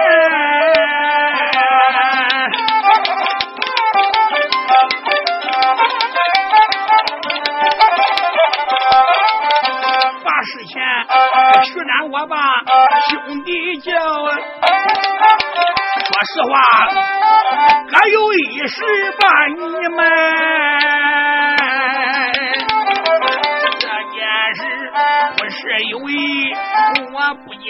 [11.86, 12.36] 然我把
[13.08, 13.92] 兄弟叫。
[16.06, 16.52] 说实话，
[17.92, 18.74] 俺有一事
[19.18, 19.58] 把你
[19.96, 19.98] 瞒。
[23.78, 24.18] 这件
[24.54, 24.60] 事
[25.36, 25.56] 不是
[25.90, 26.12] 有意，
[27.12, 27.64] 我不讲，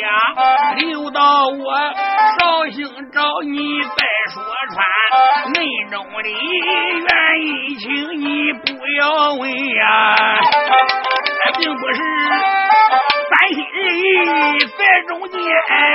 [0.76, 1.64] 留到我
[2.38, 3.96] 绍兴找你再
[4.32, 4.34] 说
[4.72, 4.76] 穿。
[5.52, 5.56] 内
[5.90, 6.30] 中的原
[7.42, 7.46] 因，
[7.78, 7.86] 请
[8.20, 8.66] 你不
[8.98, 9.02] 要
[9.34, 9.82] 问呀，
[11.58, 12.00] 并不是
[15.54, 15.93] 在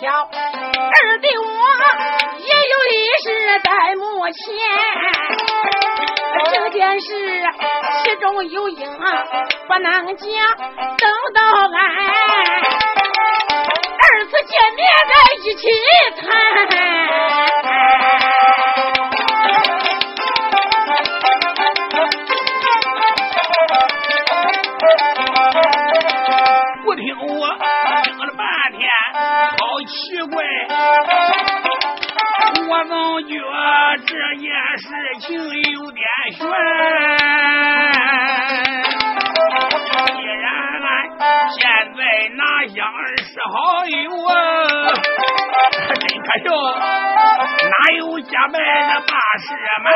[0.00, 1.46] 瞧，儿的我
[2.38, 3.26] 也有一事
[3.64, 4.36] 在目前。
[6.50, 7.06] 这件事
[8.02, 8.86] 其中有因，
[9.66, 10.26] 不能讲。
[10.96, 11.80] 等到俺
[14.00, 15.12] 二次见面，再
[15.44, 15.60] 一起
[16.20, 16.87] 谈。
[43.50, 43.96] 好友
[44.26, 44.32] 啊，
[45.88, 46.52] 真可笑，
[47.64, 48.58] 哪有家卖
[48.92, 49.46] 的把事
[49.82, 49.86] 瞒？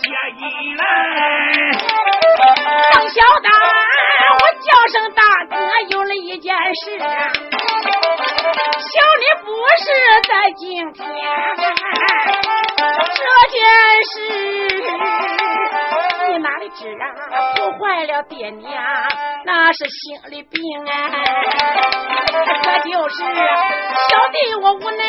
[0.00, 0.42] 我写进
[0.76, 0.82] 来？
[2.90, 3.52] 邓小丹，
[4.32, 5.20] 我叫声大
[5.50, 5.54] 哥，
[5.90, 7.04] 有了一件事，小
[9.18, 9.84] 你不是
[10.26, 11.04] 在今天，
[13.12, 13.60] 这件
[14.06, 14.12] 事
[16.28, 17.04] 你哪里知啊？
[17.56, 18.72] 破坏了爹娘，
[19.44, 21.10] 那是心里病啊，
[22.62, 23.16] 可就是
[24.08, 25.04] 小弟我无奈，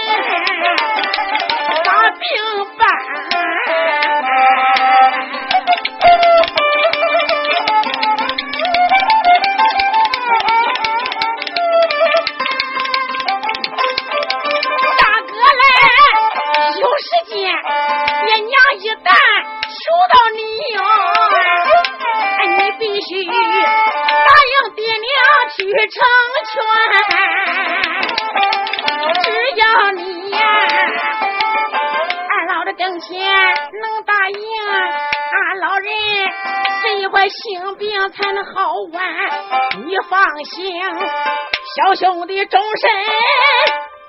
[41.73, 42.89] 小兄弟终身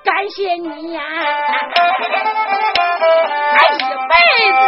[0.03, 1.01] 感谢你呀！
[3.53, 4.13] 俺一辈
[4.51, 4.59] 子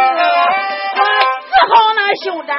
[0.96, 1.00] 我
[1.44, 2.56] 伺候那兄长，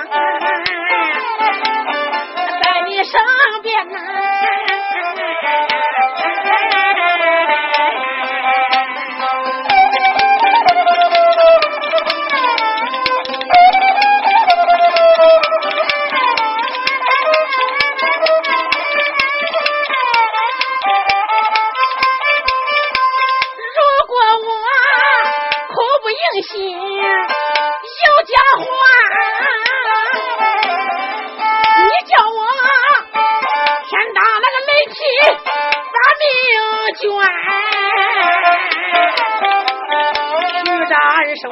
[41.38, 41.52] 展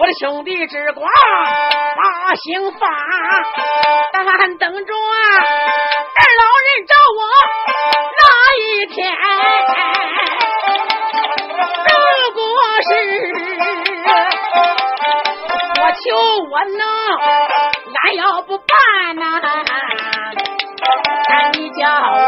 [0.00, 1.08] 我的兄弟之光
[1.96, 2.86] 把心发，
[4.12, 4.24] 但
[4.58, 4.98] 等着二
[6.38, 7.20] 老人找我
[8.18, 8.20] 那
[8.58, 8.98] 一天。
[11.86, 11.90] 如
[12.34, 12.40] 果
[12.82, 12.90] 是
[15.80, 16.00] 我求
[16.50, 16.82] 我能，
[18.02, 18.66] 俺要不办
[19.16, 19.22] 呐，
[21.52, 22.18] 你叫我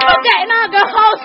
[0.00, 1.22] 不该那个好死。”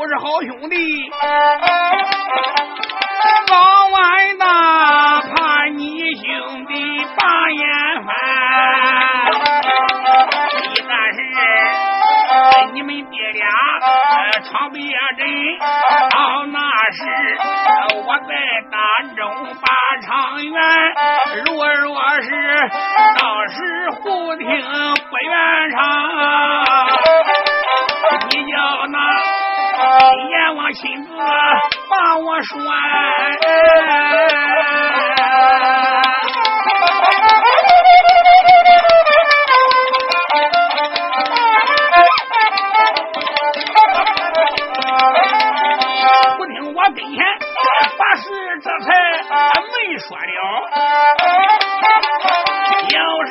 [0.00, 0.76] 我是好兄弟，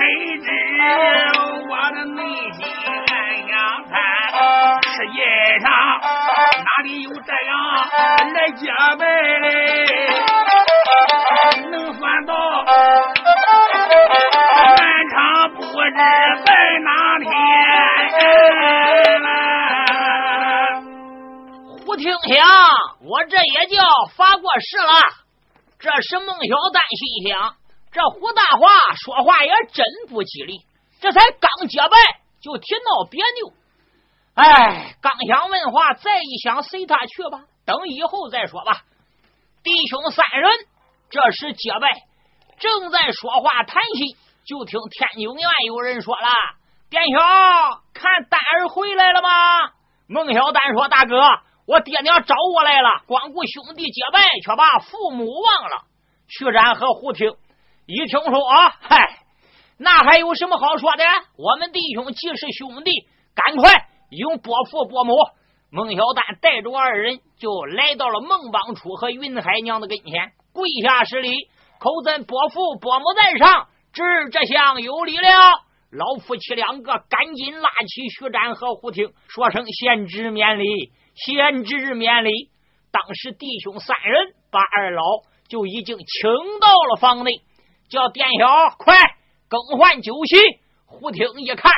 [0.10, 0.50] 谁知
[1.70, 2.18] 我的内
[2.54, 3.14] 心暗
[3.48, 3.52] 想
[3.86, 3.94] 猜。
[4.82, 5.20] 世界
[5.60, 5.70] 上
[6.66, 7.52] 哪里有这样
[8.34, 8.66] 来结
[8.98, 9.06] 拜
[9.38, 9.46] 嘞？
[11.70, 12.34] 能算到
[14.78, 14.82] 南
[15.12, 15.14] 昌
[15.54, 15.68] 不知
[16.44, 16.48] 在
[16.84, 16.90] 哪
[17.20, 17.30] 天？
[21.86, 22.18] 胡听响，
[23.08, 23.78] 我这也叫
[24.18, 24.92] 发过誓了。
[25.80, 27.54] 这是孟小丹心想：
[27.92, 30.62] 这胡大华说话也真不吉利，
[31.02, 31.98] 这才刚结拜
[32.42, 33.54] 就提闹别扭。
[34.36, 38.84] 哎，刚想问话，再一想，随他去吧，等以后再说吧。
[39.64, 40.50] 弟兄三人
[41.10, 41.90] 这时结拜，
[42.60, 44.16] 正在说话谈心，
[44.46, 46.28] 就听天津院有人说了
[46.90, 47.20] ：“店小，
[47.94, 49.30] 看丹儿回来了吗？”
[50.08, 51.20] 孟小丹说：“大哥，
[51.66, 55.84] 我爹娘找我来了，光顾兄弟结拜，却把父母忘了。”
[56.30, 57.34] 徐然和胡听
[57.92, 59.18] 一听说啊，嗨，
[59.80, 61.04] 那还有什么好说的？
[61.38, 62.92] 我们弟兄既是兄弟，
[63.34, 63.88] 赶快。
[64.12, 65.16] 用伯父伯母，
[65.72, 71.32] 孟小丹带着二人就来到了孟邦初和云海娘的跟前，跪下施礼，
[71.80, 75.28] 口尊伯父伯母在上，侄这厢有礼了。
[75.90, 82.52] 老夫妻两个赶紧拉起徐展和胡听，说声贤侄免礼，贤侄免礼。
[82.92, 85.02] 当时弟兄三人把二老
[85.48, 86.30] 就已经请
[86.62, 87.42] 到了房内，
[87.90, 88.96] 叫店小快
[89.48, 90.36] 更换酒席。
[90.86, 91.72] 胡听一看。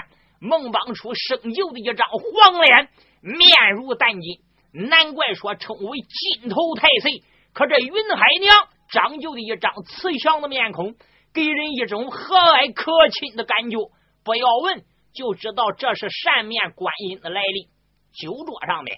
[0.43, 2.89] 孟邦初生就的一张黄脸，
[3.21, 4.39] 面如丹金，
[4.73, 7.21] 难怪说称为金头太岁。
[7.53, 10.95] 可这云海娘长就的一张慈祥的面孔，
[11.31, 13.77] 给人一种和蔼可亲的感觉。
[14.23, 14.83] 不要问，
[15.13, 17.69] 就知道这是扇面观音的来历。
[18.11, 18.97] 酒桌上面，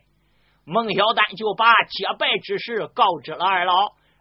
[0.64, 3.74] 孟小丹就把结拜之事告知了二老。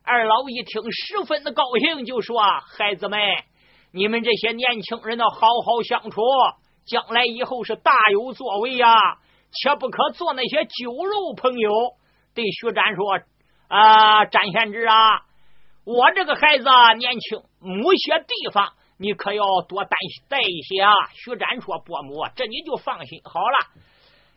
[0.05, 2.42] 二老一听，十分的高兴，就说
[2.76, 3.20] ：“孩子们，
[3.92, 6.20] 你们这些年轻人要好好相处。”
[6.84, 8.92] 将来以后是大有作为呀，
[9.53, 11.70] 切不可做那些酒肉朋友。
[12.34, 13.20] 对徐展说
[13.68, 15.22] ：“啊，展贤侄啊，
[15.84, 19.90] 我这个孩子啊年轻，某些地方你可要多担
[20.28, 23.68] 待一些啊。”徐展说：“伯母，这你就放心好了。”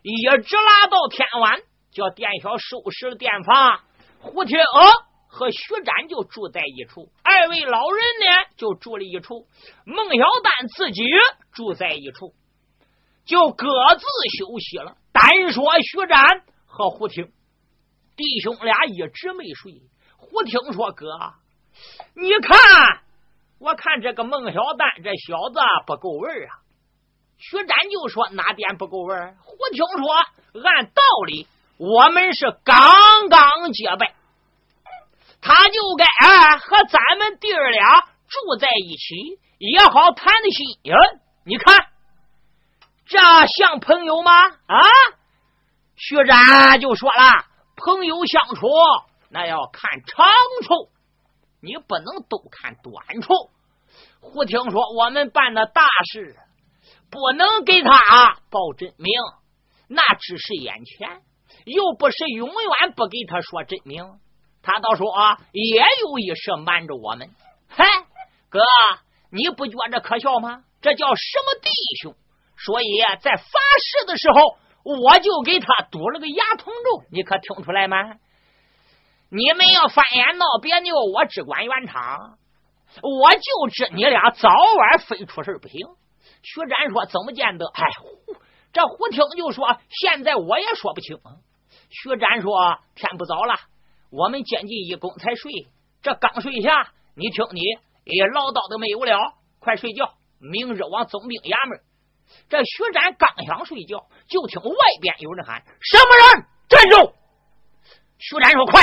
[0.04, 1.60] 一直拉到天晚，
[1.92, 3.80] 叫店小收拾了店房，
[4.20, 4.92] 胡天娥
[5.36, 9.48] 和徐展就住在一处，二位老人呢就住了一处，
[9.84, 11.04] 孟小丹自己。
[11.52, 12.34] 住在一处，
[13.26, 13.66] 就各
[13.96, 14.06] 自
[14.38, 14.96] 休息了。
[15.12, 17.32] 单说徐展和胡听
[18.16, 19.82] 弟兄俩一直没睡。
[20.18, 21.06] 胡听说：“哥，
[22.14, 23.02] 你看，
[23.60, 26.64] 我看这个孟小丹这小子不够味儿啊。”
[27.38, 30.14] 徐展就说：“哪点不够味儿？”胡听说
[30.64, 34.14] ：“按道理，我们是刚刚结拜，
[35.46, 36.06] 他就该
[36.58, 40.98] 和咱们弟儿俩住在一起，也好谈的心呀。”
[41.46, 41.86] 你看，
[43.06, 44.32] 这像朋友吗？
[44.42, 44.82] 啊，
[45.96, 48.66] 徐展就说了，朋友相处
[49.30, 50.26] 那要看长
[50.64, 50.90] 处。
[51.62, 53.32] 你不能都看短处。
[54.20, 56.36] 胡听说我们办的大事，
[57.12, 59.14] 不能给他报真名，
[59.88, 61.22] 那只是眼前，
[61.66, 64.20] 又不是永远不给他说真名。
[64.66, 67.30] 他倒说啊也有一事瞒着我们。
[67.70, 67.86] 嗨，
[68.50, 68.60] 哥，
[69.32, 70.64] 你不觉着可笑吗？
[70.82, 71.70] 这叫什么弟
[72.02, 72.16] 兄？
[72.58, 72.88] 所以
[73.22, 77.98] 在发誓的时候，我就给他堵了个牙痛咒，你可听出来吗？
[79.30, 82.38] 你们要翻眼闹别扭，我只管圆场，
[83.02, 85.82] 我就知你俩早晚非出事不行。
[86.44, 87.84] 徐展说：“怎么见得？”哎，
[88.72, 91.18] 这胡听就说：“现在我也说不清。”
[91.90, 93.56] 徐展说：“天不早了，
[94.16, 95.68] 我们将近一公才睡。
[96.02, 97.62] 这刚睡下，你听你
[98.06, 100.14] 也唠叨的没有了，快睡觉。
[100.40, 101.82] 明日往总兵衙门。”
[102.50, 106.46] 这徐展刚想睡觉，就听外边有人喊：“什么人？
[106.70, 107.14] 站住！”
[108.18, 108.82] 徐展说：“快！”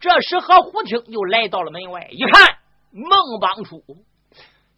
[0.00, 2.58] 这时和胡听又来到了门外，一看
[2.90, 3.82] 孟邦初，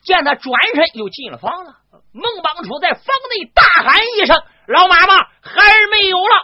[0.03, 1.81] 见他转身又进了房了。
[2.13, 4.37] 孟邦初在房内大喊一声
[4.69, 6.35] ：“老妈妈，孩儿没有了！”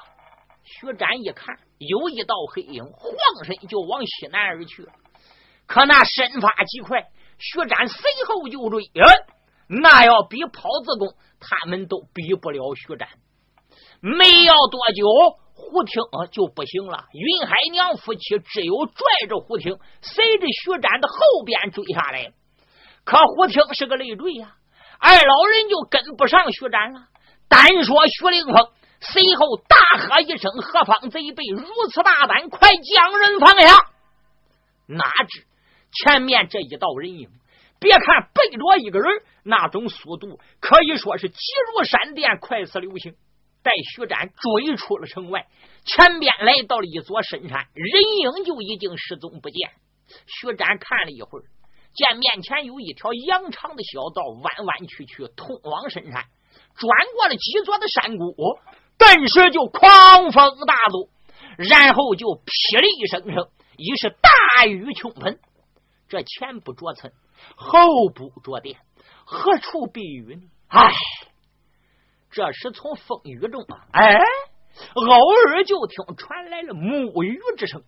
[0.64, 1.58] 徐展一看，
[1.88, 3.12] 有一道黑影，晃
[3.44, 4.86] 身就往西南而去。
[5.66, 7.08] 可那身法极快，
[7.38, 8.84] 徐展随后就追。
[9.68, 13.08] 那要比跑子功，他们都比不了徐展。
[14.00, 15.06] 没要多久，
[15.54, 17.06] 胡听就不行了。
[17.12, 22.32] 云海娘夫妻只有拽着胡听，随着徐展的后边追下来。
[23.04, 24.56] 可胡听是个累赘呀，
[24.98, 27.06] 二老人就跟不上徐展了。
[27.48, 28.68] 单说徐凌风，
[29.02, 32.48] 随后大喝一声：“何方贼辈，如此大胆！
[32.48, 33.90] 快将人放下！”
[34.86, 35.44] 哪知
[35.92, 37.28] 前面这一道人影。
[37.80, 41.36] 别看背着一个人，那种速度可以说是急
[41.74, 43.16] 如闪电，快似流星。
[43.64, 45.48] 待徐展追出了城外，
[45.84, 49.70] 前边来到了一座深山，人影就已经失踪不见。
[50.26, 51.42] 徐展看了一会儿，
[51.92, 56.24] 见面前有一条羊肠的小道，弯弯曲曲通往深山。
[56.76, 58.34] 转过了几座的山谷，
[59.02, 61.08] 顿时就狂风大作，
[61.56, 65.40] 然后就霹雳声声，已是大雨倾盆。
[66.08, 67.12] 这前不着村。
[67.56, 68.78] 后不着店，
[69.24, 70.42] 何处避雨呢？
[70.68, 70.92] 唉，
[72.30, 74.20] 这时从风雨中啊，哎，
[74.94, 77.82] 偶尔就听传来了木雨之声。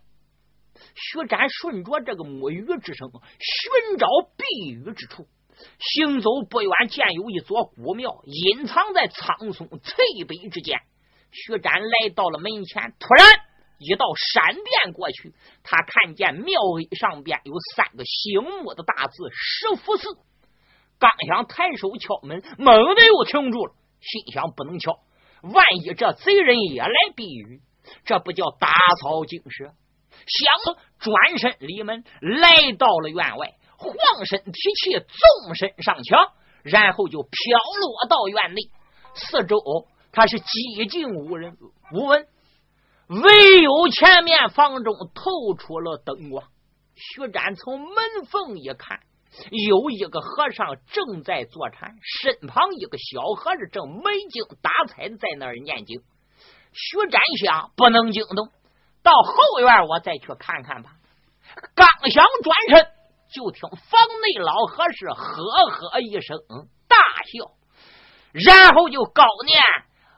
[0.97, 3.09] 徐展顺着这个木雨之声
[3.39, 5.29] 寻找避雨之处，
[5.79, 10.81] 行走不远，见有一座古庙隐藏在苍松翠柏之间。
[11.35, 13.27] 徐展来到了门前，突然。
[13.81, 16.55] 一道闪电过去，他看见庙
[16.97, 20.17] 上边有三个醒目的大字“石福寺”。
[20.99, 25.01] 刚想抬手敲门，猛地又停住了，心想不能敲，
[25.43, 27.61] 万一这贼人也来避雨，
[28.07, 28.69] 这不叫打
[29.03, 29.75] 草惊蛇。
[30.25, 36.33] 想转身离门，来到了院外，晃身提气，纵身上墙，
[36.63, 37.31] 然后就飘
[37.81, 38.63] 落到院内。
[39.15, 39.59] 四周
[40.15, 41.57] 他是寂静无人，
[41.93, 42.27] 无闻。
[43.09, 46.47] 唯有前面房中透出了灯光，
[46.95, 47.97] 徐展从门
[48.31, 49.01] 缝一看，
[49.51, 56.01] 有一个和尚正在坐禅，身旁一个小和尚正没精打采的在那儿念经。
[56.73, 58.49] 徐展想，不能惊动，
[59.03, 60.93] 到后院我再去看看吧。
[61.75, 62.89] 刚想转身，
[63.35, 66.39] 就听房内老和尚呵呵一声
[66.89, 66.97] 大
[67.27, 67.53] 笑，
[68.33, 69.61] 然后就高念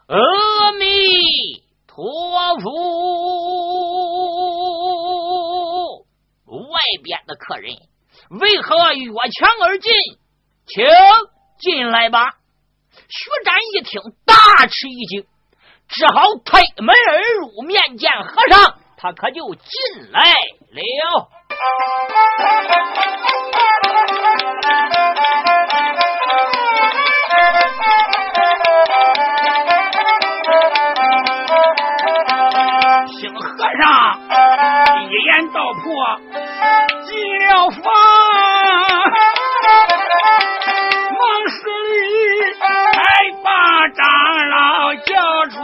[0.07, 0.87] 阿弥。
[1.87, 2.05] 陀
[2.61, 2.67] 佛
[6.71, 7.75] 外边的客人
[8.29, 9.93] 为何越墙而进？
[10.67, 10.85] 请
[11.59, 12.37] 进来吧。
[13.09, 15.27] 徐展一听，大吃一惊，
[15.89, 19.63] 只好推门而入，面见和尚，他可就进
[20.13, 21.31] 来了。
[35.75, 35.85] 破，
[37.05, 37.13] 进
[37.47, 37.83] 了房，
[41.13, 41.57] 忙施
[41.89, 41.95] 礼，
[42.61, 42.97] 才
[43.43, 43.47] 把
[43.89, 44.03] 长
[44.49, 44.55] 老
[44.95, 45.09] 叫
[45.51, 45.55] 出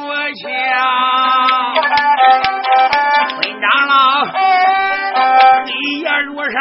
[0.41, 0.43] 墙。
[3.29, 3.93] 孙长老
[4.25, 4.31] 黑
[6.01, 6.53] 夜如山，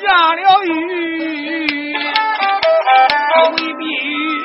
[0.00, 0.70] 下了雨，
[3.52, 4.44] 未必雨，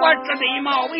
[0.00, 0.92] 我只得冒为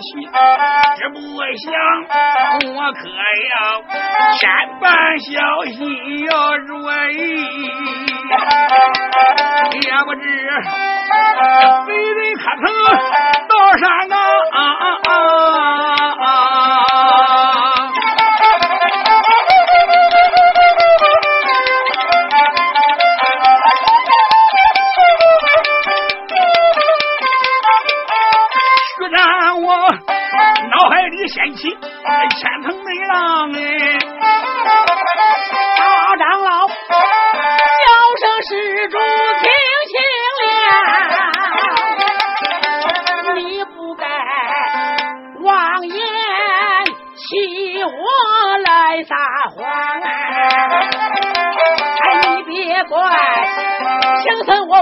[0.00, 0.20] 去，
[1.00, 1.20] 也不
[1.56, 1.66] 想
[2.74, 3.08] 我可
[3.52, 3.82] 要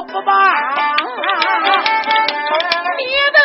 [0.02, 0.32] 不罢。
[2.98, 3.37] 你。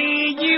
[0.00, 0.49] see you.